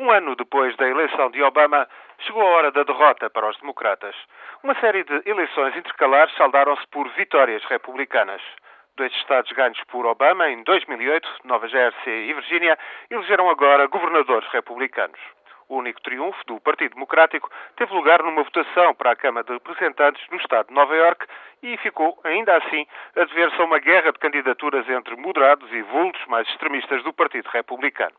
[0.00, 1.86] Um ano depois da eleição de Obama,
[2.20, 4.16] chegou a hora da derrota para os democratas.
[4.62, 8.40] Uma série de eleições intercalares saldaram-se por vitórias republicanas.
[8.96, 12.78] Dois estados ganhos por Obama em 2008, Nova Jersey e Virgínia,
[13.10, 15.20] elegeram agora governadores republicanos.
[15.68, 20.26] O único triunfo do Partido Democrático teve lugar numa votação para a Câmara de Representantes
[20.30, 21.26] no estado de Nova Iorque
[21.62, 22.86] e ficou, ainda assim,
[23.16, 27.50] a dever-se a uma guerra de candidaturas entre moderados e vultos mais extremistas do Partido
[27.50, 28.16] Republicano.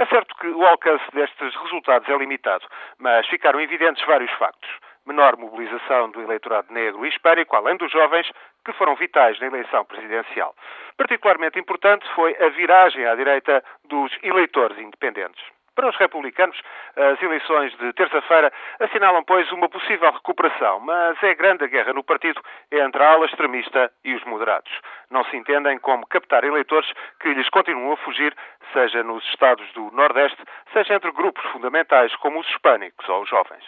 [0.00, 2.64] É certo que o alcance destes resultados é limitado,
[2.98, 4.70] mas ficaram evidentes vários factos.
[5.04, 8.30] Menor mobilização do eleitorado negro e hispânico, além dos jovens,
[8.64, 10.54] que foram vitais na eleição presidencial.
[10.96, 15.42] Particularmente importante foi a viragem à direita dos eleitores independentes.
[15.78, 16.60] Para os republicanos,
[16.96, 22.02] as eleições de terça-feira assinalam, pois, uma possível recuperação, mas é grande a guerra no
[22.02, 22.42] partido
[22.72, 24.72] entre a ala extremista e os moderados.
[25.08, 28.34] Não se entendem como captar eleitores que lhes continuam a fugir,
[28.72, 30.42] seja nos estados do Nordeste,
[30.72, 33.64] seja entre grupos fundamentais como os hispânicos ou os jovens.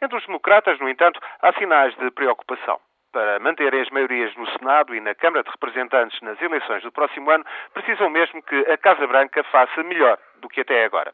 [0.00, 2.78] Entre os democratas, no entanto, há sinais de preocupação
[3.12, 7.30] para manterem as maiorias no Senado e na Câmara de Representantes nas eleições do próximo
[7.30, 11.12] ano, precisam mesmo que a Casa Branca faça melhor do que até agora.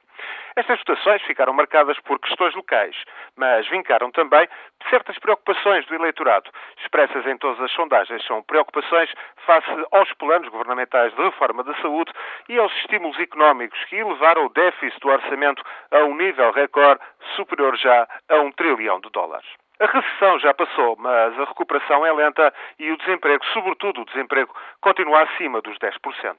[0.56, 2.96] Estas votações ficaram marcadas por questões locais,
[3.36, 4.48] mas vincaram também
[4.88, 8.24] certas preocupações do eleitorado, expressas em todas as sondagens.
[8.26, 9.12] São preocupações
[9.46, 12.12] face aos planos governamentais de reforma da saúde
[12.48, 17.00] e aos estímulos económicos que elevaram o déficit do orçamento a um nível recorde
[17.34, 19.63] superior já a um trilhão de dólares.
[19.80, 24.54] A recessão já passou, mas a recuperação é lenta e o desemprego, sobretudo o desemprego,
[24.80, 26.36] continua acima dos 10%.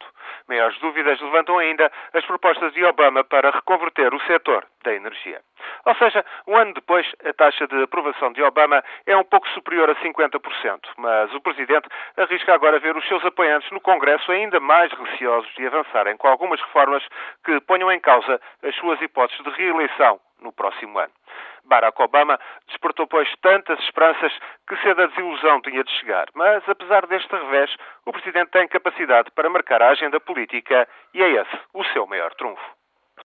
[0.47, 5.41] Maiores dúvidas levantam ainda as propostas de Obama para reconverter o setor da energia.
[5.83, 9.89] Ou seja, um ano depois, a taxa de aprovação de Obama é um pouco superior
[9.89, 14.93] a 50%, mas o Presidente arrisca agora ver os seus apoiantes no Congresso ainda mais
[14.93, 17.05] receosos de avançarem com algumas reformas
[17.43, 21.11] que ponham em causa as suas hipóteses de reeleição no próximo ano.
[21.65, 24.31] Barack Obama despertou, pois, tantas esperanças
[24.67, 26.27] que cedo a desilusão tinha de chegar.
[26.33, 31.29] Mas, apesar deste revés, o Presidente tem capacidade para marcar a agenda política e é
[31.41, 32.84] esse o seu maior trunfo.